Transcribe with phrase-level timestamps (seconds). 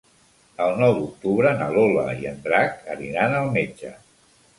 [0.67, 3.93] El nou d'octubre na Lola i en Drac aniran al metge.